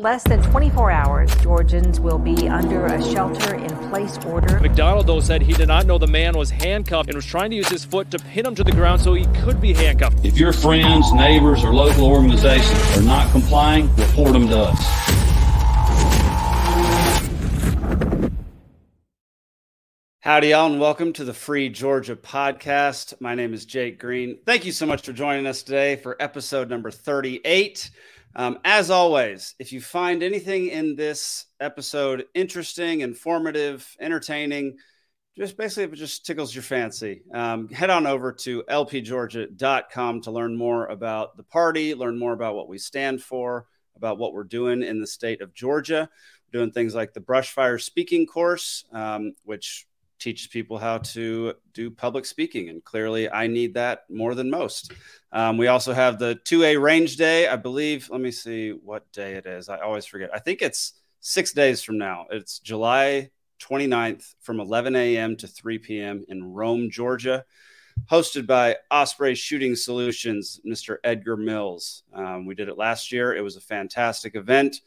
[0.00, 4.58] less than 24 hours, Georgians will be under a shelter in place order.
[4.60, 7.56] McDonald, though, said he did not know the man was handcuffed and was trying to
[7.56, 10.24] use his foot to pin him to the ground so he could be handcuffed.
[10.24, 15.10] If your friends, neighbors, or local organizations are not complying, report them to us.
[20.20, 23.20] Howdy, y'all, and welcome to the Free Georgia podcast.
[23.20, 24.38] My name is Jake Green.
[24.46, 27.90] Thank you so much for joining us today for episode number 38.
[28.36, 34.76] Um, as always, if you find anything in this episode interesting, informative, entertaining,
[35.36, 40.30] just basically if it just tickles your fancy, um, head on over to lpgeorgia.com to
[40.30, 43.66] learn more about the party, learn more about what we stand for,
[43.96, 46.08] about what we're doing in the state of Georgia.
[46.52, 49.86] We're doing things like the Brushfire Speaking Course, um, which
[50.20, 52.68] teaches people how to do public speaking.
[52.68, 54.92] And clearly, I need that more than most.
[55.32, 57.48] Um, we also have the 2A range day.
[57.48, 59.68] I believe, let me see what day it is.
[59.68, 60.30] I always forget.
[60.32, 62.26] I think it's six days from now.
[62.30, 63.30] It's July
[63.60, 65.36] 29th from 11 a.m.
[65.36, 66.24] to 3 p.m.
[66.28, 67.44] in Rome, Georgia,
[68.08, 70.98] hosted by Osprey Shooting Solutions, Mr.
[71.02, 72.04] Edgar Mills.
[72.12, 73.34] Um, we did it last year.
[73.34, 74.80] It was a fantastic event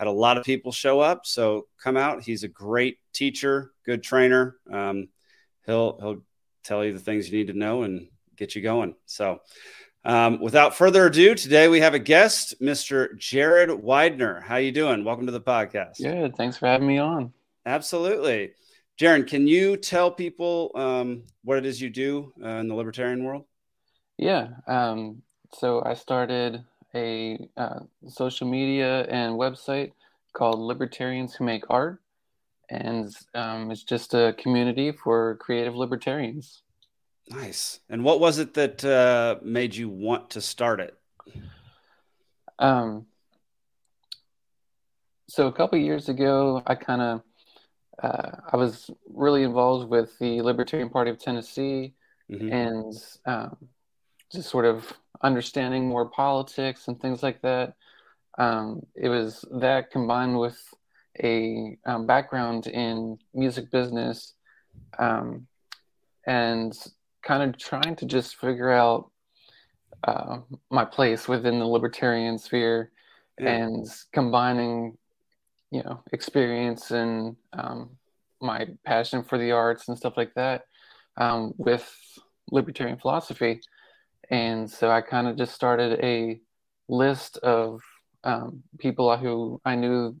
[0.00, 1.26] had a lot of people show up.
[1.26, 2.22] So come out.
[2.22, 4.56] He's a great teacher, good trainer.
[4.72, 5.08] Um,
[5.66, 6.22] he'll he'll
[6.64, 8.94] tell you the things you need to know and get you going.
[9.04, 9.40] So
[10.06, 13.14] um, without further ado, today we have a guest, Mr.
[13.18, 14.42] Jaron Weidner.
[14.42, 15.04] How are you doing?
[15.04, 15.98] Welcome to the podcast.
[15.98, 16.34] Good.
[16.34, 17.34] Thanks for having me on.
[17.66, 18.52] Absolutely.
[19.00, 23.24] Jaron, can you tell people um, what it is you do uh, in the libertarian
[23.24, 23.46] world?
[24.18, 24.48] Yeah.
[24.66, 25.22] Um,
[25.54, 26.62] so I started
[26.94, 29.92] a uh, social media and website
[30.34, 32.02] called Libertarians Who Make Art.
[32.68, 36.60] And um, it's just a community for creative libertarians.
[37.30, 37.80] Nice.
[37.88, 40.94] And what was it that uh, made you want to start it?
[42.58, 43.06] Um,
[45.26, 47.22] so a couple years ago, I kind of
[48.02, 51.94] uh, I was really involved with the Libertarian Party of Tennessee,
[52.30, 52.52] mm-hmm.
[52.52, 52.94] and
[53.26, 53.56] um,
[54.32, 57.74] just sort of understanding more politics and things like that.
[58.38, 60.58] Um, it was that combined with
[61.22, 64.34] a um, background in music business
[64.98, 65.46] um,
[66.26, 66.72] and
[67.22, 69.10] kind of trying to just figure out
[70.04, 70.38] uh,
[70.70, 72.90] my place within the libertarian sphere
[73.38, 73.50] yeah.
[73.50, 74.96] and combining
[75.70, 77.90] you know experience and um,
[78.40, 80.62] my passion for the arts and stuff like that
[81.16, 81.88] um, with
[82.50, 83.60] libertarian philosophy
[84.30, 86.40] and so I kind of just started a
[86.88, 87.82] list of
[88.22, 90.16] um, people who I knew,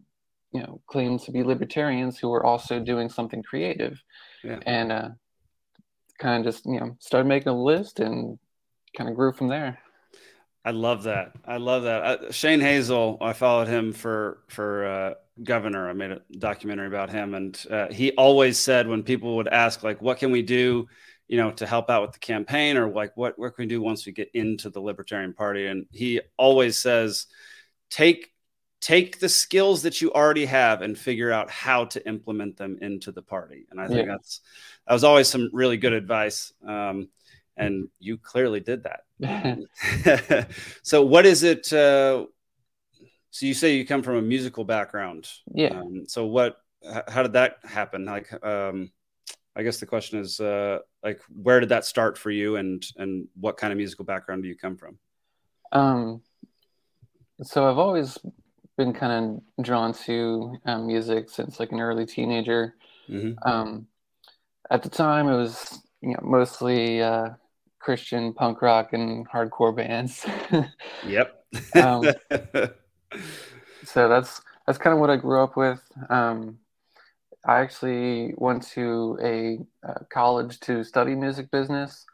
[0.52, 4.02] you know, claimed to be libertarians who were also doing something creative,
[4.42, 4.58] yeah.
[4.66, 5.08] and uh,
[6.18, 8.38] kind of just you know started making a list and
[8.96, 9.78] kind of grew from there.
[10.64, 11.32] I love that.
[11.46, 12.02] I love that.
[12.02, 15.88] Uh, Shane Hazel, I followed him for for uh, governor.
[15.88, 19.82] I made a documentary about him, and uh, he always said when people would ask
[19.82, 20.88] like, "What can we do?"
[21.30, 23.80] you know, to help out with the campaign or like what what can we do
[23.80, 25.68] once we get into the Libertarian Party?
[25.68, 27.26] And he always says,
[27.88, 28.32] take
[28.80, 33.12] take the skills that you already have and figure out how to implement them into
[33.12, 33.66] the party.
[33.70, 34.14] And I think yeah.
[34.14, 34.40] that's
[34.88, 36.52] that was always some really good advice.
[36.66, 37.08] Um,
[37.56, 40.48] and you clearly did that.
[40.82, 41.72] so what is it?
[41.72, 42.26] Uh,
[43.30, 45.28] so you say you come from a musical background.
[45.52, 45.80] Yeah.
[45.80, 46.56] Um, so what?
[47.08, 48.06] How did that happen?
[48.06, 48.90] Like, um,
[49.54, 53.28] I guess the question is, uh, like, where did that start for you, and and
[53.38, 54.98] what kind of musical background do you come from?
[55.72, 56.22] Um,
[57.42, 58.18] so I've always
[58.76, 62.74] been kind of drawn to um, music since like an early teenager.
[63.08, 63.48] Mm-hmm.
[63.48, 63.86] Um,
[64.70, 67.30] at the time, it was you know mostly uh,
[67.78, 70.26] Christian punk rock and hardcore bands.
[71.06, 71.44] yep.
[71.74, 72.04] um,
[73.84, 75.80] so that's that's kind of what I grew up with.
[76.08, 76.58] Um,
[77.44, 82.04] I actually went to a, a college to study music business.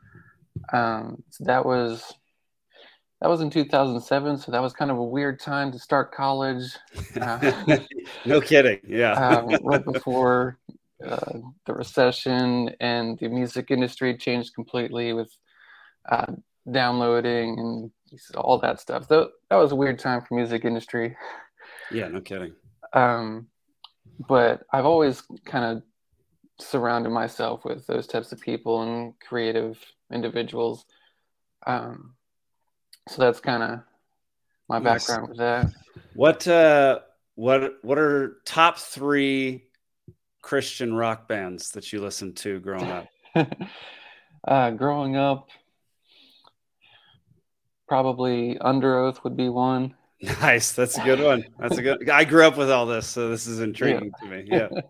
[0.73, 2.15] Um, so that was
[3.21, 6.77] that was in 2007, so that was kind of a weird time to start college.
[7.21, 7.79] Uh,
[8.27, 9.13] no kidding, yeah.
[9.13, 10.59] uh, right before
[11.05, 15.35] uh, the recession and the music industry changed completely with
[16.11, 16.33] uh,
[16.71, 17.91] downloading and
[18.37, 19.09] all that stuff.
[19.09, 21.17] That that was a weird time for music industry.
[21.91, 22.53] Yeah, no kidding.
[22.93, 23.49] Um,
[24.29, 25.83] but I've always kind of
[26.59, 29.79] surrounded myself with those types of people and creative
[30.13, 30.85] individuals.
[31.67, 32.15] Um,
[33.09, 33.81] so that's kind of
[34.69, 35.73] my background with that.
[36.15, 37.01] What uh,
[37.35, 39.65] what what are top three
[40.43, 43.07] Christian rock bands that you listened to growing up?
[44.49, 45.49] uh, growing up,
[47.89, 49.95] probably Underoath would be one.
[50.41, 50.73] Nice.
[50.73, 51.45] That's a good one.
[51.59, 52.09] That's a good.
[52.09, 54.29] I grew up with all this, so this is intriguing yeah.
[54.29, 54.81] to me.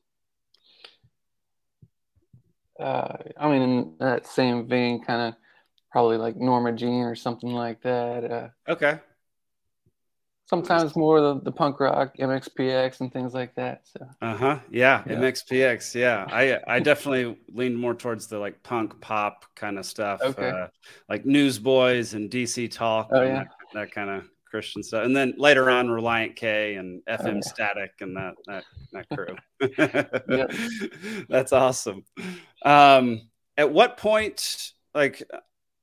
[2.79, 5.35] Uh, I mean, in that same vein, kind of
[5.91, 8.31] probably like Norma Jean or something like that.
[8.31, 8.99] Uh, okay
[10.49, 14.05] sometimes more the, the punk rock mxpx and things like that so.
[14.21, 16.25] Uh-huh yeah, yeah, mxpx yeah.
[16.27, 20.49] I i definitely leaned more towards the like punk pop kind of stuff okay.
[20.49, 20.67] Uh,
[21.07, 23.35] like newsboys and dc talk oh, yeah.
[23.35, 25.05] that, that kind of christian stuff.
[25.05, 27.41] And then later on relient k and fm oh, yeah.
[27.41, 29.35] static and that that that crew.
[31.29, 32.03] That's awesome.
[32.65, 35.21] Um at what point like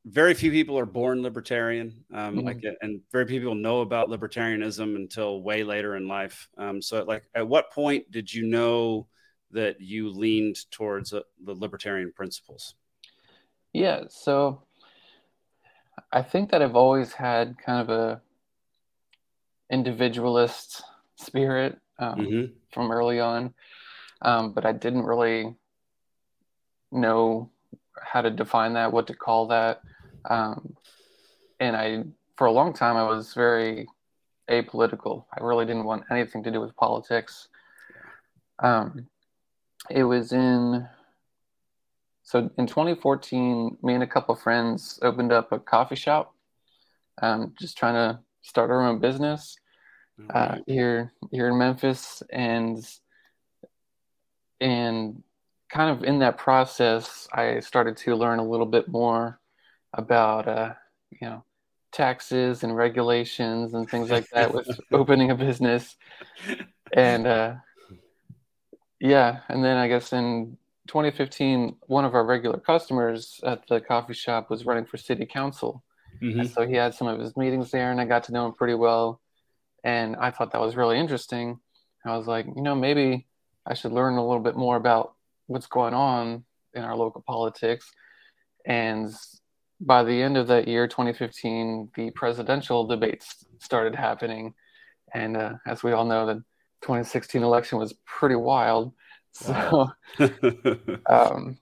[0.07, 2.47] very few people are born libertarian, um, mm-hmm.
[2.47, 6.49] like, and very few people know about libertarianism until way later in life.
[6.57, 9.09] Um, so, like, at what point did you know
[9.51, 12.77] that you leaned towards uh, the libertarian principles?
[13.73, 14.63] Yeah, so
[16.13, 18.21] I think that I've always had kind of a
[19.71, 20.85] individualist
[21.17, 22.53] spirit um, mm-hmm.
[22.73, 23.55] from early on,
[24.23, 25.53] um, but I didn't really
[26.93, 27.51] know
[28.01, 29.83] how to define that, what to call that.
[30.29, 30.77] Um,
[31.61, 32.05] and I,
[32.37, 33.87] for a long time, I was very
[34.51, 35.25] apolitical.
[35.37, 37.49] I really didn't want anything to do with politics.
[38.59, 39.07] Um,
[39.91, 40.87] it was in,
[42.23, 46.35] so in 2014, me and a couple of friends opened up a coffee shop,
[47.23, 49.57] um, just trying to start our own business
[50.31, 52.85] uh, here here in Memphis, and
[54.61, 55.23] and
[55.69, 59.41] kind of in that process, I started to learn a little bit more
[59.97, 60.75] about uh,
[61.11, 61.45] you know
[61.93, 65.97] taxes and regulations and things like that with opening a business.
[66.93, 67.55] And uh,
[69.01, 70.57] yeah and then i guess in
[70.89, 75.83] 2015 one of our regular customers at the coffee shop was running for city council.
[76.23, 76.41] Mm-hmm.
[76.41, 78.53] and so he had some of his meetings there and i got to know him
[78.53, 79.21] pretty well.
[79.85, 81.61] And i thought that was really interesting.
[82.05, 83.27] I was like you know maybe
[83.67, 85.15] i should learn a little bit more about
[85.47, 86.45] what's going on
[86.75, 87.91] in our local politics
[88.65, 89.13] and
[89.81, 94.55] by the end of that year, 2015, the presidential debates started happening.
[95.13, 96.35] And uh, as we all know, the
[96.83, 98.93] 2016 election was pretty wild.
[99.33, 99.91] So
[101.07, 101.59] um,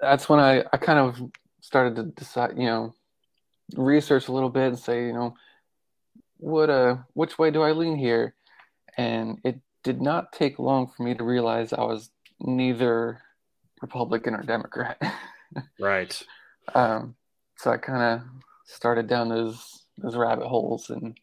[0.00, 1.30] that's when I, I kind of
[1.60, 2.94] started to decide, you know,
[3.76, 5.34] research a little bit and say, you know,
[6.38, 8.34] what uh, which way do I lean here?
[8.96, 12.10] And it did not take long for me to realize I was
[12.40, 13.20] neither
[13.80, 15.00] Republican or Democrat.
[15.80, 16.22] right.
[16.74, 17.14] Um,
[17.56, 18.28] so I kind of
[18.66, 21.18] started down those those rabbit holes, and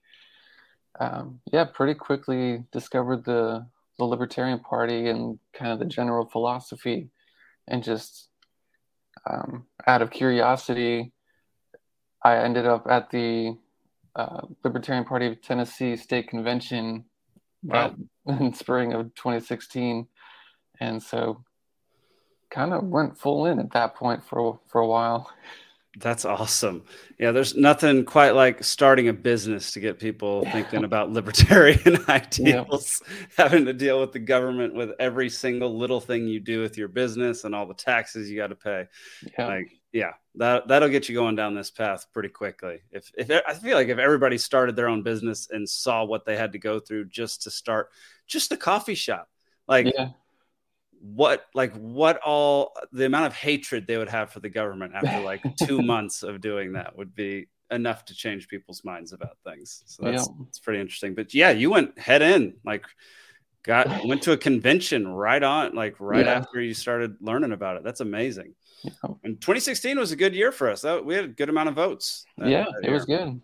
[1.00, 3.66] um, yeah, pretty quickly discovered the
[3.98, 7.10] the Libertarian Party and kind of the general philosophy,
[7.68, 8.30] and just
[9.30, 11.12] um, out of curiosity,
[12.24, 13.58] I ended up at the
[14.16, 17.06] uh, Libertarian Party of Tennessee State Convention
[17.64, 17.96] wow.
[18.28, 20.08] in spring of 2016,
[20.80, 21.44] and so
[22.52, 25.32] kind of went full in at that point for for a while.
[25.98, 26.86] That's awesome.
[27.20, 33.02] Yeah, there's nothing quite like starting a business to get people thinking about libertarian ideals,
[33.06, 33.26] yeah.
[33.38, 36.88] having to deal with the government with every single little thing you do with your
[36.88, 38.86] business and all the taxes you got to pay.
[39.38, 39.48] Yeah.
[39.48, 42.80] Like, yeah, that that'll get you going down this path pretty quickly.
[42.92, 46.38] If if I feel like if everybody started their own business and saw what they
[46.38, 47.90] had to go through just to start
[48.28, 49.28] just a coffee shop,
[49.68, 50.12] like yeah
[51.02, 55.20] what like what all the amount of hatred they would have for the government after
[55.26, 59.84] like two months of doing that would be enough to change people's minds about things.
[59.86, 60.44] So that's yeah.
[60.46, 61.16] that's pretty interesting.
[61.16, 62.86] But yeah, you went head in, like
[63.64, 66.34] got went to a convention right on, like right yeah.
[66.34, 67.84] after you started learning about it.
[67.84, 68.54] That's amazing.
[68.84, 68.92] Yeah.
[69.24, 70.82] And 2016 was a good year for us.
[70.82, 72.26] That, we had a good amount of votes.
[72.38, 73.42] That, yeah, that it was good.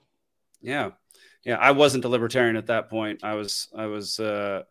[0.61, 0.91] Yeah,
[1.43, 1.57] yeah.
[1.57, 3.23] I wasn't a libertarian at that point.
[3.23, 4.63] I was I was uh,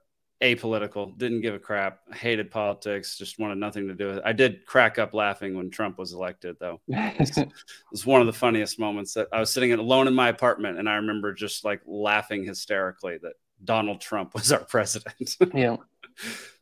[0.43, 4.23] apolitical, didn't give a crap, hated politics, just wanted nothing to do with it.
[4.25, 6.81] I did crack up laughing when Trump was elected, though.
[6.89, 7.49] it
[7.91, 10.89] was one of the funniest moments that I was sitting alone in my apartment and
[10.89, 13.33] I remember just like laughing hysterically that
[13.65, 15.37] Donald Trump was our president.
[15.55, 15.77] yeah.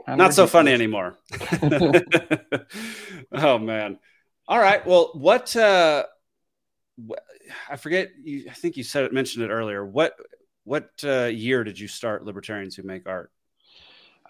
[0.07, 1.19] Not so funny anymore.
[3.33, 3.99] oh man.
[4.47, 4.85] All right.
[4.87, 6.05] Well, what uh
[7.71, 9.85] I forget you I think you said it mentioned it earlier.
[9.85, 10.15] What
[10.65, 13.31] what uh, year did you start Libertarians Who Make Art?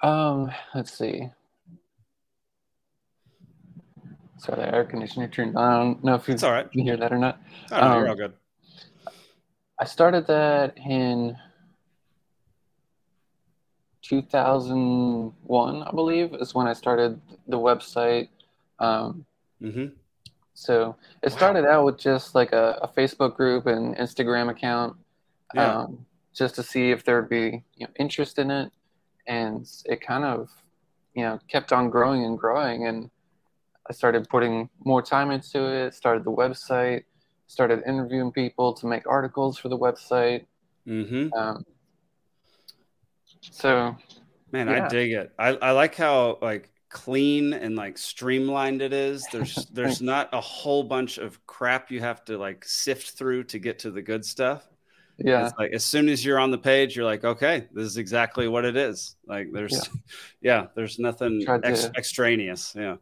[0.03, 1.31] Um, let's see.
[4.39, 5.65] Sorry, the air conditioner turned on.
[5.65, 6.71] I don't know if you all right.
[6.71, 7.41] can hear that or not.
[7.71, 8.33] Oh, no, um, you're all good.
[9.81, 11.37] I started that in
[14.03, 18.29] 2001, I believe, is when I started the website.
[18.79, 19.25] Um,
[19.63, 19.87] mm-hmm.
[20.53, 24.97] So it started out with just like a, a Facebook group and Instagram account,
[25.55, 25.81] yeah.
[25.81, 28.71] um, just to see if there would be you know, interest in it,
[29.27, 30.49] and it kind of
[31.15, 33.11] you know kept on growing and growing, and
[33.89, 35.95] I started putting more time into it.
[35.95, 37.05] Started the website,
[37.47, 40.47] started interviewing people to make articles for the website.
[40.87, 41.33] Mm-hmm.
[41.33, 41.65] Um,
[43.41, 43.97] so,
[44.53, 44.85] man, yeah.
[44.85, 45.33] I dig it.
[45.39, 49.27] I, I like how like clean and like streamlined it is.
[49.33, 53.59] There's there's not a whole bunch of crap you have to like sift through to
[53.59, 54.67] get to the good stuff.
[55.19, 55.47] Yeah.
[55.47, 58.49] It's like as soon as you're on the page, you're like, okay, this is exactly
[58.49, 59.17] what it is.
[59.27, 59.81] Like there's yeah,
[60.41, 62.75] yeah there's nothing ex- extraneous.
[62.77, 62.97] Yeah.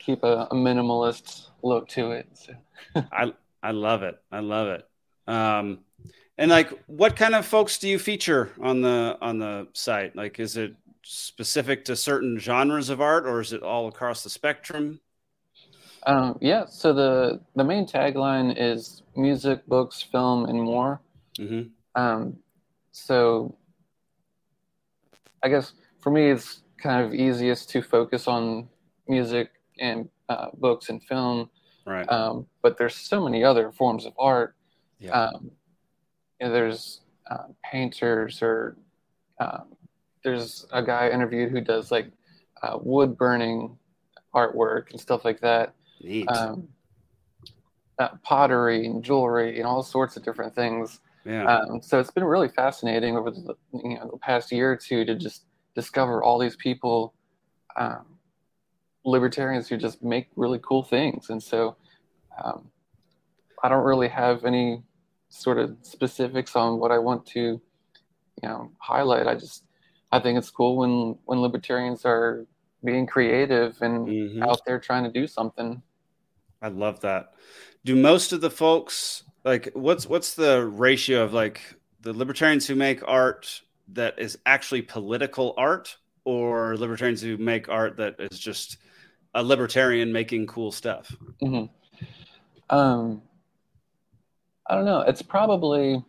[0.00, 2.28] Keep a, a minimalist look to it.
[2.34, 2.54] So.
[3.12, 3.32] I
[3.62, 4.16] I love it.
[4.32, 4.88] I love it.
[5.26, 5.80] Um
[6.36, 10.16] and like what kind of folks do you feature on the on the site?
[10.16, 14.30] Like is it specific to certain genres of art or is it all across the
[14.30, 15.00] spectrum?
[16.06, 21.00] Um, yeah, so the the main tagline is music, books, film, and more.
[21.38, 22.00] Mm-hmm.
[22.00, 22.36] Um,
[22.92, 23.56] so
[25.42, 28.68] I guess for me, it's kind of easiest to focus on
[29.08, 31.50] music and uh, books and film.
[31.86, 32.10] Right.
[32.10, 34.54] Um, but there's so many other forms of art.
[34.98, 35.10] Yeah.
[35.10, 35.50] Um,
[36.40, 37.00] you know, there's
[37.30, 38.76] uh, painters or
[39.40, 39.74] um,
[40.22, 42.10] there's a guy interviewed who does like
[42.62, 43.76] uh, wood burning
[44.34, 45.74] artwork and stuff like that.
[46.02, 46.28] Neat.
[46.28, 46.68] Um,
[47.98, 51.00] uh, pottery and jewelry and all sorts of different things.
[51.24, 51.44] Yeah.
[51.44, 55.04] Um, so it's been really fascinating over the you know the past year or two
[55.04, 57.14] to just discover all these people,
[57.76, 58.04] um,
[59.04, 61.30] libertarians who just make really cool things.
[61.30, 61.76] And so
[62.42, 62.70] um,
[63.62, 64.82] I don't really have any
[65.28, 67.60] sort of specifics on what I want to, you
[68.42, 69.26] know, highlight.
[69.26, 69.64] I just
[70.12, 72.46] I think it's cool when when libertarians are
[72.84, 74.42] being creative and mm-hmm.
[74.42, 75.82] out there trying to do something.
[76.60, 77.34] I love that.
[77.84, 81.60] Do most of the folks like what's what's the ratio of like
[82.00, 87.96] the libertarians who make art that is actually political art or libertarians who make art
[87.98, 88.78] that is just
[89.34, 91.14] a libertarian making cool stuff?
[91.42, 92.74] Mm-hmm.
[92.74, 93.22] Um,
[94.68, 95.00] I don't know.
[95.00, 96.02] It's probably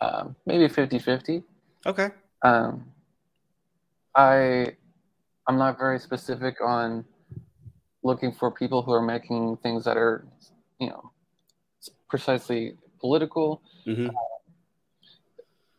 [0.00, 1.42] um, maybe 50 50.
[1.86, 2.08] Okay.
[2.42, 2.86] Um,
[4.14, 4.76] I
[5.48, 7.04] I'm not very specific on
[8.04, 10.26] looking for people who are making things that are,
[10.80, 11.11] you know,
[12.12, 13.62] precisely political.
[13.86, 14.08] Mm-hmm.
[14.08, 14.12] Uh,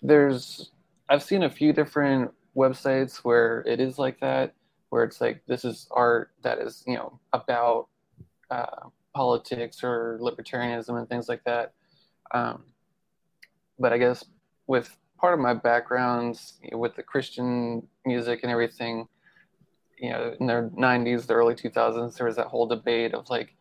[0.02, 0.72] there's
[1.08, 4.56] I've seen a few different websites where it is like that,
[4.90, 7.88] where it's like this is art that is you know about
[8.50, 11.74] uh, politics or libertarianism and things like that.
[12.34, 12.64] Um,
[13.78, 14.26] but I guess
[14.66, 19.08] with part of my background you know, with the Christian music and everything,
[20.00, 23.56] you know, in the 90s, the early 2000s, there was that whole debate of like,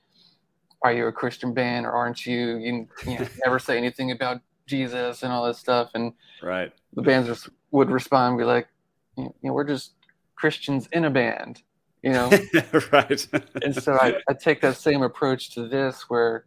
[0.84, 2.56] are you a Christian band or aren't you?
[2.56, 5.90] You, you know, never say anything about Jesus and all this stuff.
[5.94, 6.12] And
[6.42, 8.68] right, the bands would respond, be like,
[9.16, 9.92] you know, we're just
[10.36, 11.62] Christians in a band,
[12.02, 12.30] you know?
[12.92, 13.28] right.
[13.62, 16.46] and so I, I take that same approach to this where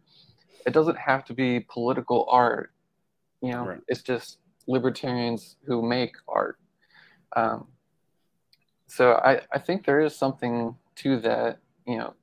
[0.66, 2.72] it doesn't have to be political art,
[3.40, 3.80] you know, right.
[3.88, 6.58] it's just libertarians who make art.
[7.34, 7.68] Um,
[8.86, 12.14] so I, I think there is something to that, you know,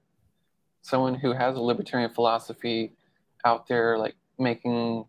[0.83, 2.93] someone who has a libertarian philosophy
[3.45, 5.05] out there, like making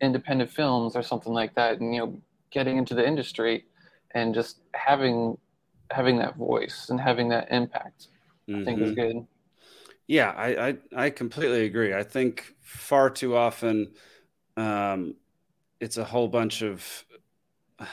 [0.00, 3.66] independent films or something like that, and, you know, getting into the industry
[4.14, 5.36] and just having
[5.90, 8.08] having that voice and having that impact,
[8.48, 8.60] mm-hmm.
[8.60, 9.00] I think is mm-hmm.
[9.00, 9.26] good.
[10.06, 11.94] Yeah, I, I, I completely agree.
[11.94, 13.92] I think far too often
[14.56, 15.14] um,
[15.80, 17.04] it's a whole bunch of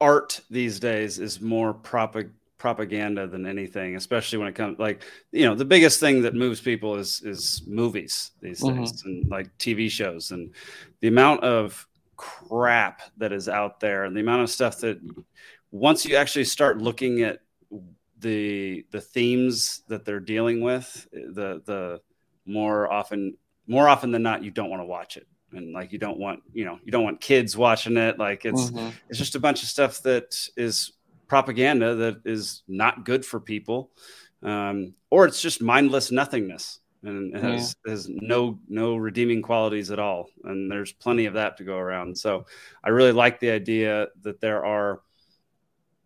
[0.00, 2.32] art these days is more propag-
[2.64, 5.02] propaganda than anything especially when it comes like
[5.32, 8.80] you know the biggest thing that moves people is is movies these mm-hmm.
[8.80, 10.50] days and like tv shows and
[11.00, 14.98] the amount of crap that is out there and the amount of stuff that
[15.72, 17.40] once you actually start looking at
[18.20, 22.00] the the themes that they're dealing with the the
[22.46, 25.98] more often more often than not you don't want to watch it and like you
[25.98, 28.88] don't want you know you don't want kids watching it like it's mm-hmm.
[29.10, 30.93] it's just a bunch of stuff that is
[31.26, 33.90] propaganda that is not good for people
[34.42, 37.92] um, or it's just mindless nothingness and has, yeah.
[37.92, 42.16] has no no redeeming qualities at all and there's plenty of that to go around
[42.16, 42.46] so
[42.82, 45.00] i really like the idea that there are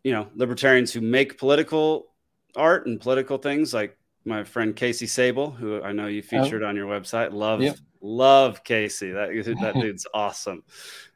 [0.02, 2.08] you know libertarians who make political
[2.56, 6.42] art and political things like my friend casey sable who i know you oh.
[6.42, 6.66] featured oh.
[6.66, 7.76] on your website love yep.
[8.00, 9.12] Love Casey.
[9.12, 10.62] That that dude's awesome.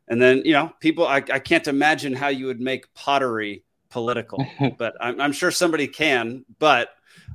[0.08, 1.06] And then you know, people.
[1.06, 4.44] I, I can't imagine how you would make pottery political,
[4.78, 6.44] but I'm, I'm sure somebody can.
[6.58, 6.88] But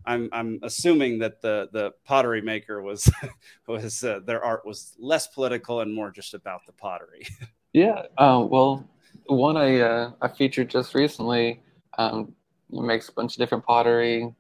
[0.06, 3.12] I'm I'm assuming that the the pottery maker was
[3.68, 7.28] was uh, their art was less political and more just about the pottery.
[7.74, 8.04] Yeah.
[8.18, 8.90] Uh, well,
[9.28, 11.62] one I uh, I featured just recently
[12.00, 12.34] um,
[12.72, 14.34] makes a bunch of different pottery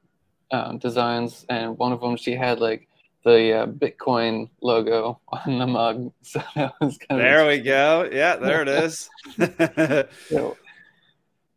[0.50, 2.88] um, designs, and one of them she had like
[3.24, 6.12] the uh, Bitcoin logo on the mug.
[6.24, 7.45] So that was kind there of.
[7.45, 8.09] There we go.
[8.12, 9.09] Yeah, there it is.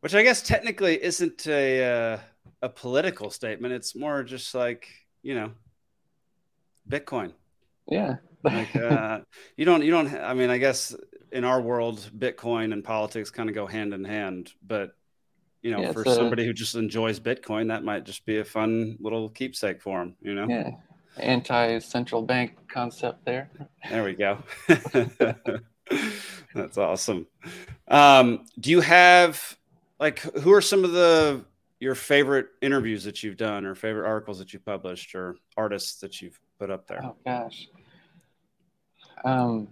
[0.00, 2.18] Which I guess technically isn't a uh,
[2.62, 3.74] a political statement.
[3.74, 4.88] It's more just like
[5.22, 5.52] you know,
[6.88, 7.32] Bitcoin.
[7.88, 8.16] Yeah.
[8.42, 9.20] like uh,
[9.56, 10.14] you don't you don't.
[10.14, 10.94] I mean, I guess
[11.32, 14.52] in our world, Bitcoin and politics kind of go hand in hand.
[14.66, 14.94] But
[15.62, 18.96] you know, yeah, for somebody who just enjoys Bitcoin, that might just be a fun
[19.00, 20.16] little keepsake for them.
[20.22, 20.46] You know.
[20.48, 20.70] Yeah.
[21.16, 23.50] Anti-central bank concept there.
[23.90, 24.38] There we go.
[26.54, 27.26] That's awesome.
[27.88, 29.58] Um, do you have
[30.00, 31.44] like who are some of the
[31.78, 36.20] your favorite interviews that you've done or favorite articles that you've published or artists that
[36.20, 37.00] you've put up there?
[37.04, 37.68] Oh gosh.
[39.24, 39.68] Um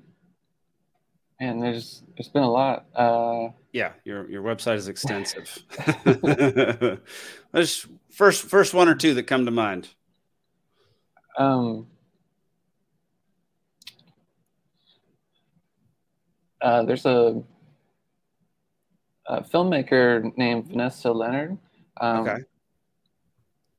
[1.41, 2.87] and there's there's been a lot.
[2.95, 5.59] Uh yeah, your your website is extensive.
[7.53, 9.89] there's first first one or two that come to mind.
[11.39, 11.89] Um
[16.61, 17.41] uh, there's a,
[19.29, 21.59] a filmmaker named Vanessa Leonard
[22.01, 22.43] um, okay.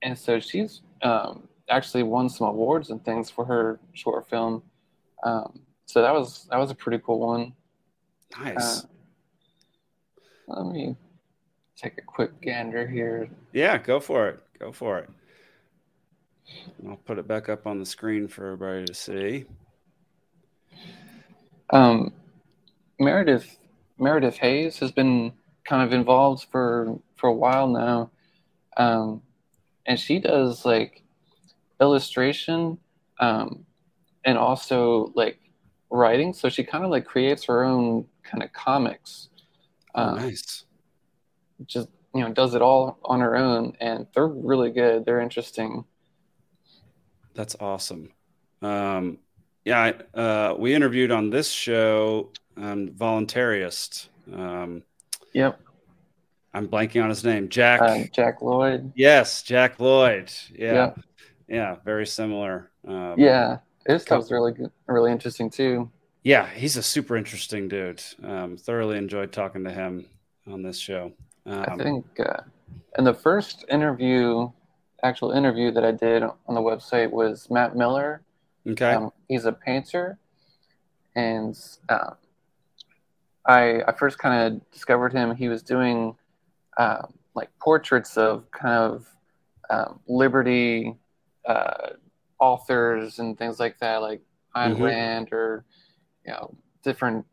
[0.01, 4.63] And so she's um, actually won some awards and things for her short film.
[5.24, 7.53] Um, so that was that was a pretty cool one.
[8.39, 8.86] Nice.
[10.48, 10.96] Uh, let me
[11.75, 13.29] take a quick gander here.
[13.53, 14.39] Yeah, go for it.
[14.58, 15.10] Go for it.
[16.88, 19.46] I'll put it back up on the screen for everybody to see.
[21.72, 22.13] Um,
[23.00, 23.58] Meredith
[24.00, 25.34] Meredith Hayes has been
[25.69, 28.09] kind of involved for for a while now,
[28.77, 29.21] um,
[29.85, 31.03] and she does like
[31.79, 32.79] illustration
[33.19, 33.65] um,
[34.25, 35.39] and also like
[35.91, 36.33] writing.
[36.33, 39.29] So she kind of like creates her own kind of comics.
[39.93, 40.65] Oh, um, nice.
[41.67, 45.05] Just you know, does it all on her own, and they're really good.
[45.05, 45.85] They're interesting.
[47.35, 48.11] That's awesome.
[48.63, 49.20] Um,
[49.65, 54.07] yeah, uh, we interviewed on this show um, voluntarist.
[54.33, 54.83] Um,
[55.33, 55.59] yep.
[56.53, 57.50] I'm blanking on his name.
[57.50, 57.81] Jack.
[57.81, 58.92] Uh, Jack Lloyd.
[58.96, 60.31] Yes, Jack Lloyd.
[60.53, 60.74] Yeah.
[60.74, 60.94] Yeah,
[61.48, 62.72] yeah very similar.
[62.87, 65.92] Um, yeah, his stuff's really good, really interesting too.
[66.24, 68.03] Yeah, he's a super interesting dude.
[68.24, 70.05] Um, thoroughly enjoyed talking to him
[70.48, 71.13] on this show.
[71.46, 72.42] Um, I think uh,
[72.98, 74.50] in the first interview,
[75.03, 78.22] actual interview that I did on the website was Matt Miller.
[78.68, 78.94] Okay.
[78.94, 80.20] Um, he's a painter,
[81.15, 82.11] and uh,
[83.45, 85.35] I I first kind of discovered him.
[85.35, 86.15] He was doing
[86.77, 89.07] um, like portraits of kind of
[89.69, 90.95] um, liberty
[91.45, 91.91] uh,
[92.39, 94.21] authors and things like that, like
[94.55, 94.83] Ayn mm-hmm.
[94.83, 95.65] Rand or
[96.25, 97.25] you know different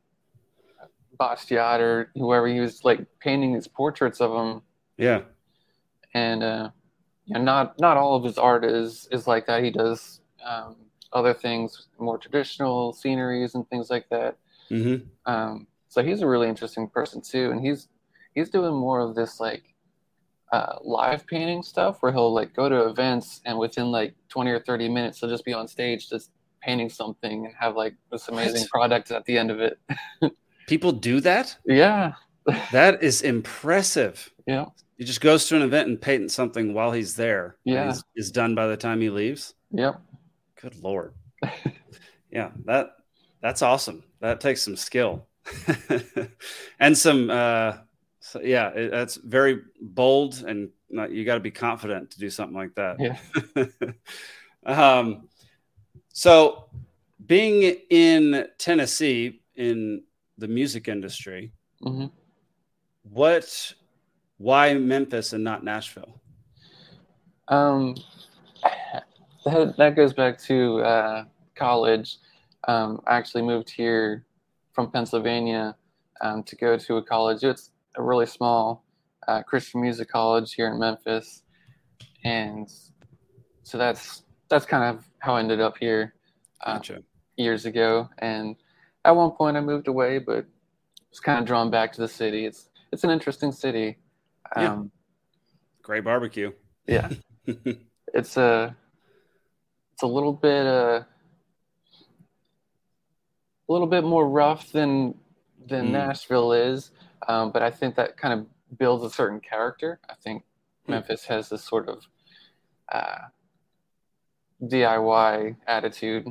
[1.18, 2.46] Bastiat or whoever.
[2.46, 4.62] He was like painting these portraits of them.
[4.96, 5.22] Yeah,
[6.14, 6.70] and uh,
[7.24, 9.62] you know, not not all of his art is is like that.
[9.62, 10.76] He does um,
[11.12, 14.36] other things, more traditional sceneries and things like that.
[14.70, 15.06] Mm-hmm.
[15.30, 15.66] Um,
[15.96, 17.88] so he's a really interesting person too, and he's
[18.34, 19.74] he's doing more of this like
[20.52, 24.60] uh, live painting stuff where he'll like go to events and within like 20 or
[24.60, 28.60] 30 minutes he'll just be on stage just painting something and have like this amazing
[28.60, 28.70] what?
[28.70, 29.80] product at the end of it.
[30.68, 31.56] People do that?
[31.64, 32.12] Yeah.
[32.72, 34.30] that is impressive.
[34.46, 34.66] Yeah.
[34.98, 37.56] He just goes to an event and paints something while he's there.
[37.64, 37.94] Yeah.
[38.14, 39.54] Is done by the time he leaves.
[39.70, 39.98] Yep.
[40.60, 41.14] Good lord.
[42.30, 42.90] yeah, that
[43.40, 44.04] that's awesome.
[44.20, 45.26] That takes some skill.
[46.80, 47.74] and some uh
[48.26, 52.28] so yeah, it, that's very bold, and not, you got to be confident to do
[52.28, 52.96] something like that.
[52.98, 54.66] Yeah.
[54.66, 55.28] um,
[56.12, 56.68] so,
[57.24, 60.02] being in Tennessee in
[60.38, 61.52] the music industry,
[61.84, 62.06] mm-hmm.
[63.04, 63.74] what,
[64.38, 66.20] why Memphis and not Nashville?
[67.46, 67.94] Um,
[69.44, 72.18] that that goes back to uh, college.
[72.66, 74.24] Um, I actually moved here
[74.76, 75.74] from Pennsylvania
[76.20, 77.42] um, to go to a college.
[77.42, 78.84] It's a really small
[79.26, 81.42] uh, Christian music college here in Memphis,
[82.24, 82.70] and
[83.62, 86.14] so that's that's kind of how I ended up here
[86.64, 87.02] uh, gotcha.
[87.36, 88.08] years ago.
[88.18, 88.54] And
[89.04, 90.44] at one point, I moved away, but
[91.10, 92.44] was kind of drawn back to the city.
[92.44, 93.96] It's it's an interesting city.
[94.54, 94.82] Um, yeah.
[95.82, 96.52] Great barbecue.
[96.86, 97.08] Yeah,
[98.14, 98.76] it's a
[99.94, 101.04] it's a little bit uh,
[103.68, 105.14] a little bit more rough than
[105.66, 105.92] than mm.
[105.92, 106.90] Nashville is,
[107.28, 109.98] um, but I think that kind of builds a certain character.
[110.08, 110.44] I think
[110.84, 110.92] hmm.
[110.92, 112.06] Memphis has this sort of
[112.90, 113.18] uh,
[114.62, 116.26] DIY attitude,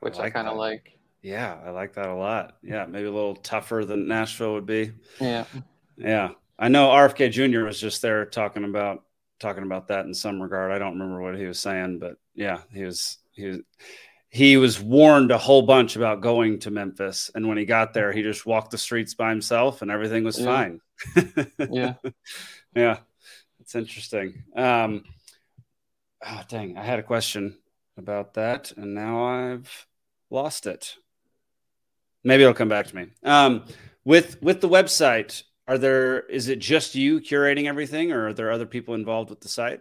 [0.00, 0.98] which I, like I kind of like.
[1.22, 2.56] Yeah, I like that a lot.
[2.62, 4.92] Yeah, maybe a little tougher than Nashville would be.
[5.20, 5.44] Yeah.
[5.96, 6.30] Yeah.
[6.58, 7.64] I know RFK Jr.
[7.64, 9.04] was just there talking about
[9.38, 10.72] talking about that in some regard.
[10.72, 13.58] I don't remember what he was saying, but yeah, he was he was
[14.30, 18.12] he was warned a whole bunch about going to Memphis, and when he got there,
[18.12, 20.44] he just walked the streets by himself, and everything was Yeah.
[20.46, 20.80] fine.
[21.70, 21.94] Yeah.
[22.76, 22.98] yeah,
[23.58, 24.44] it's interesting.
[24.54, 25.02] Um,
[26.24, 27.58] oh, dang, I had a question
[27.96, 29.86] about that, and now I've
[30.30, 30.94] lost it.
[32.22, 33.06] Maybe it'll come back to me.
[33.24, 33.64] Um,
[34.04, 36.20] with with the website, are there?
[36.26, 39.80] Is it just you curating everything, or are there other people involved with the site?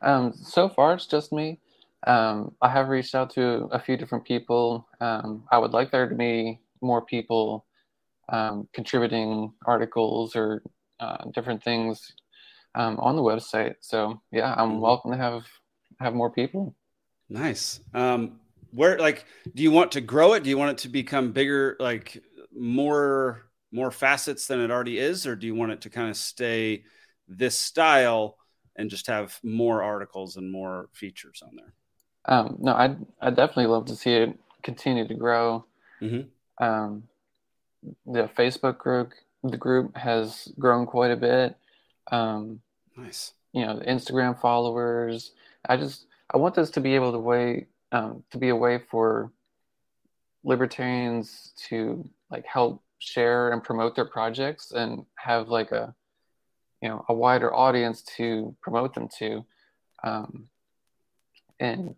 [0.00, 1.58] Um, so far, it's just me.
[2.06, 4.88] Um, I have reached out to a few different people.
[5.00, 7.66] Um, I would like there to be more people
[8.30, 10.62] um, contributing articles or
[11.00, 12.12] uh, different things
[12.74, 13.76] um, on the website.
[13.80, 14.80] So yeah, I'm Mhm.
[14.80, 15.46] welcome to have
[16.00, 16.74] have more people.
[17.28, 17.80] Nice.
[17.94, 20.42] Um, where like do you want to grow it?
[20.42, 22.22] Do you want it to become bigger, like
[22.54, 26.16] more more facets than it already is, or do you want it to kind of
[26.16, 26.84] stay
[27.28, 28.36] this style
[28.76, 31.74] and just have more articles and more features on there?
[32.26, 35.64] Um, no, I'd I'd definitely love to see it continue to grow.
[36.00, 36.28] Mhm.
[36.58, 37.08] Um,
[38.06, 39.12] the Facebook group
[39.44, 41.56] the group has grown quite a bit.
[42.12, 42.62] Um,
[42.96, 43.32] Nice.
[43.52, 45.32] you know, the Instagram followers.
[45.68, 48.78] I just I want this to be able to way um, to be a way
[48.78, 49.32] for
[50.44, 55.94] libertarians to like help share and promote their projects and have like a
[56.80, 59.44] you know a wider audience to promote them to
[60.04, 60.48] um,
[61.60, 61.94] and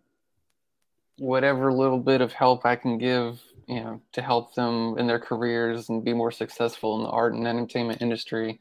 [1.17, 5.19] whatever little bit of help I can give you know to help them in their
[5.19, 8.59] careers and be more successful in the art and entertainment industry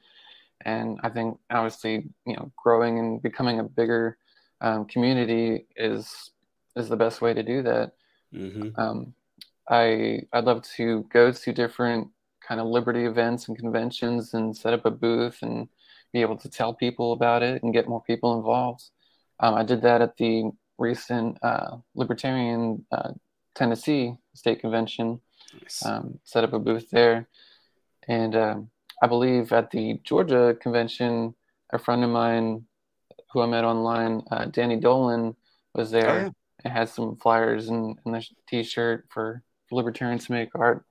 [0.64, 4.18] and I think obviously you know growing and becoming a bigger
[4.60, 6.30] um, community is
[6.76, 7.92] is the best way to do that.
[8.32, 9.14] hmm Um,
[9.68, 12.08] I I'd love to go to different
[12.46, 15.68] kind of liberty events and conventions and set up a booth and
[16.12, 18.90] be able to tell people about it and get more people involved.
[19.40, 23.12] Um, I did that at the recent uh, Libertarian uh,
[23.54, 25.20] Tennessee State Convention.
[25.62, 25.84] Nice.
[25.84, 27.28] Um, set up a booth there,
[28.08, 28.70] and um,
[29.02, 31.34] I believe at the Georgia convention,
[31.72, 32.64] a friend of mine
[33.32, 35.37] who I met online, uh, Danny Dolan,
[35.74, 36.30] was there Oh, yeah.
[36.64, 40.84] and had some flyers and, and the t-shirt for libertarians to make art.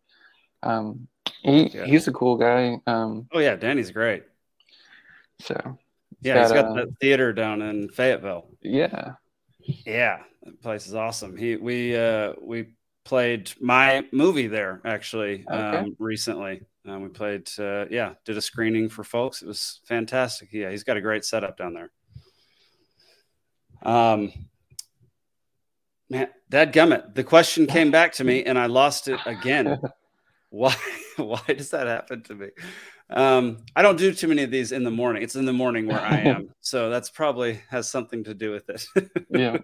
[0.61, 1.07] Um,
[1.41, 1.85] he Yeah.
[1.85, 2.77] he's a cool guy.
[2.87, 4.23] Um, Oh yeah, Danny's great.
[5.41, 5.77] so
[6.21, 8.47] Yeah, he's got uh, that theater down in Fayetteville.
[8.61, 9.13] yeah,
[9.65, 11.37] Yeah, that place is awesome.
[11.37, 15.77] He we uh we played my movie there actually Okay.
[15.77, 16.61] um recently.
[16.85, 19.41] Um, we played uh yeah, did a screening for folks.
[19.41, 20.49] It was fantastic.
[20.51, 21.91] Yeah, he's got a great setup down there.
[23.83, 24.31] Um
[26.09, 27.15] man, that gummit.
[27.15, 29.79] The question came back to me and I lost it again.
[30.49, 30.75] why
[31.17, 32.47] why does that happen to me?
[33.09, 35.23] Um, I don't do too many of these in the morning.
[35.23, 36.49] It's in the morning where I am.
[36.61, 38.85] so that's probably has something to do with it.
[39.29, 39.57] yeah.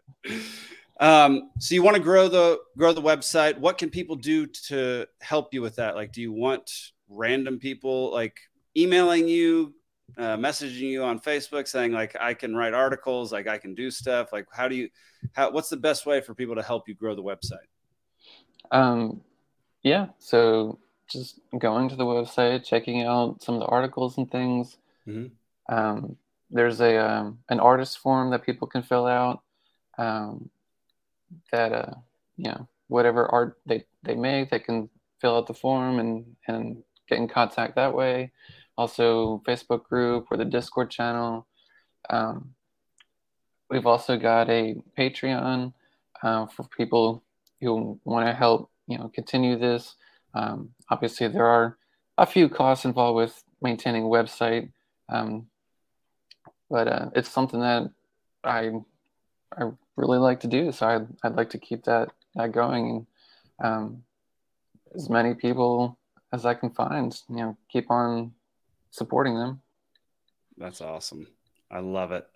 [0.99, 3.57] um, so you want to grow the grow the website.
[3.57, 5.95] What can people do to help you with that?
[5.95, 6.71] Like, do you want
[7.07, 8.39] random people like
[8.77, 9.73] emailing you,
[10.17, 13.89] uh, messaging you on Facebook saying like I can write articles, like I can do
[13.89, 14.31] stuff?
[14.31, 14.89] Like, how do you
[15.33, 17.57] how what's the best way for people to help you grow the website?
[18.71, 19.21] Um,
[19.81, 20.07] yeah.
[20.19, 24.77] So just going to the website, checking out some of the articles and things.
[25.07, 25.31] Mhm.
[25.67, 26.17] Um,
[26.49, 29.41] there's a um, an artist form that people can fill out.
[29.97, 30.49] Um,
[31.51, 31.93] that uh,
[32.37, 34.89] you know, whatever art they they make, they can
[35.21, 38.31] fill out the form and and get in contact that way.
[38.77, 41.45] Also, Facebook group or the Discord channel.
[42.09, 42.53] Um,
[43.69, 45.73] we've also got a Patreon
[46.23, 47.23] uh, for people
[47.61, 49.95] who want to help you know continue this.
[50.33, 51.77] Um, obviously, there are
[52.17, 54.71] a few costs involved with maintaining a website,
[55.09, 55.47] um,
[56.69, 57.89] but uh, it's something that
[58.43, 58.71] I
[59.57, 60.71] I really like to do.
[60.71, 63.05] So I'd, I'd like to keep that that going
[63.59, 64.03] and um,
[64.95, 65.97] as many people
[66.31, 67.15] as I can find.
[67.29, 68.33] You know, keep on
[68.91, 69.61] supporting them.
[70.57, 71.27] That's awesome.
[71.71, 72.27] I love it.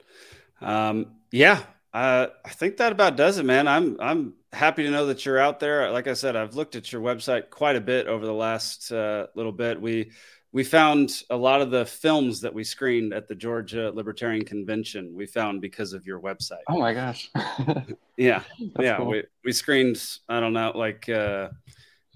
[0.61, 1.61] Um, yeah,
[1.93, 3.67] uh, I think that about does it, man.
[3.67, 5.89] I'm I'm happy to know that you're out there.
[5.91, 9.27] Like I said, I've looked at your website quite a bit over the last uh,
[9.35, 9.81] little bit.
[9.81, 10.11] We
[10.51, 15.11] we found a lot of the films that we screened at the Georgia Libertarian Convention.
[15.15, 16.61] We found because of your website.
[16.69, 17.29] Oh my gosh.
[18.15, 18.43] Yeah,
[18.75, 18.97] That's yeah.
[18.97, 19.07] cool.
[19.07, 21.49] We we screened I don't know like uh,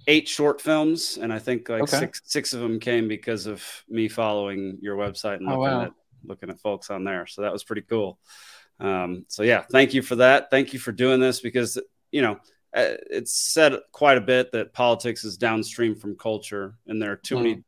[0.06, 1.98] eight short films, and I think like Okay.
[2.00, 5.82] six six of them came because of me following your website and Oh, looking wow.
[5.86, 5.92] at
[6.24, 7.26] looking at folks on there.
[7.26, 8.20] So that was pretty cool.
[8.80, 10.52] Um, so yeah, thank you for that.
[10.52, 11.80] Thank you for doing this because
[12.18, 12.40] you know
[12.76, 17.18] uh, it's said quite a bit that politics is downstream from culture, and there are
[17.18, 17.44] too mm.
[17.44, 17.64] many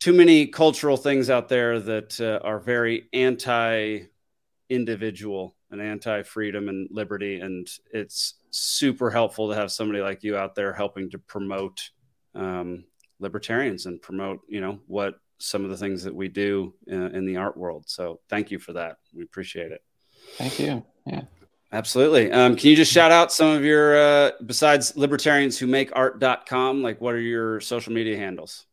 [0.00, 7.40] too many cultural things out there that uh, are very anti-individual and anti-freedom and liberty,
[7.40, 11.90] and it's super helpful to have somebody like you out there helping to promote
[12.34, 12.84] um,
[13.20, 17.26] libertarians and promote you know what some of the things that we do in, in
[17.26, 17.84] the art world.
[17.86, 18.96] So thank you for that.
[19.14, 19.82] We appreciate it.
[20.38, 20.82] Thank you.
[21.06, 21.24] Yeah.
[21.72, 22.30] Absolutely.
[22.30, 26.82] Um, can you just shout out some of your, uh, besides libertarians who make art.com,
[26.82, 28.66] like what are your social media handles?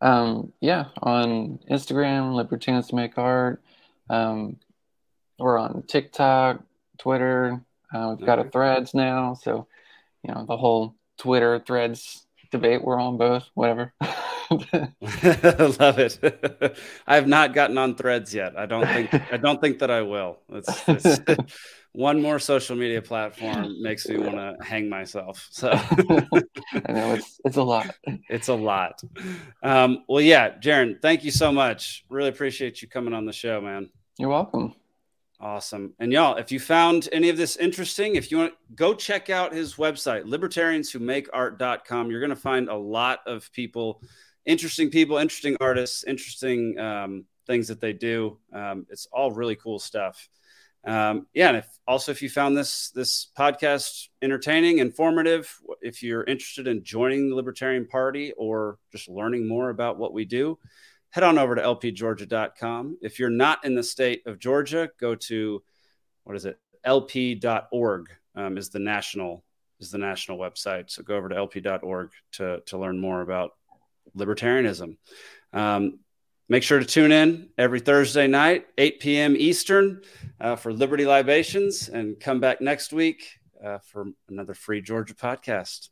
[0.00, 3.62] Um, yeah, on Instagram, libertarians to make art.
[4.10, 4.58] Um,
[5.38, 6.62] we're on TikTok,
[6.98, 7.60] Twitter.
[7.92, 9.34] Uh, we've got a threads now.
[9.34, 9.66] So,
[10.22, 13.92] you know, the whole Twitter threads debate, we're on both, whatever.
[14.50, 14.56] I
[15.80, 16.78] love it.
[17.06, 18.58] I have not gotten on threads yet.
[18.58, 20.38] I don't think I don't think that I will.
[20.50, 21.20] It's, it's
[21.92, 25.48] one more social media platform makes me want to hang myself.
[25.50, 27.94] So I know it's it's a lot.
[28.28, 29.02] It's a lot.
[29.62, 32.04] Um, well, yeah, Jaron, thank you so much.
[32.08, 33.90] Really appreciate you coming on the show, man.
[34.18, 34.74] You're welcome.
[35.38, 35.92] Awesome.
[35.98, 39.52] And y'all, if you found any of this interesting, if you want go check out
[39.52, 42.10] his website, libertarianswhomakeart.com.
[42.10, 44.00] You're going to find a lot of people
[44.46, 48.38] interesting people, interesting artists, interesting um, things that they do.
[48.52, 50.28] Um, it's all really cool stuff.
[50.86, 56.22] Um, yeah, and if, also if you found this this podcast entertaining, informative, if you're
[56.22, 60.58] interested in joining the Libertarian Party or just learning more about what we do,
[61.10, 62.98] head on over to lpgeorgia.com.
[63.02, 65.62] If you're not in the state of Georgia, go to
[66.22, 66.58] what is it?
[66.84, 69.42] lp.org um, is the national
[69.80, 70.88] is the national website.
[70.88, 73.52] So go over to lp.org to to learn more about
[74.16, 74.96] libertarianism.
[75.52, 76.00] Um,
[76.48, 79.36] make sure to tune in every Thursday night, 8 p.m.
[79.36, 80.02] Eastern,
[80.40, 85.88] uh, for Liberty Libations, and come back next week uh, for another free Georgia podcast.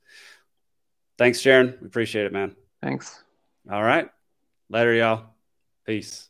[1.18, 1.80] Thanks, Jaron.
[1.80, 2.56] We appreciate it, man.
[2.82, 3.22] Thanks.
[3.70, 4.08] All right.
[4.68, 5.26] Later, y'all.
[5.86, 6.28] Peace.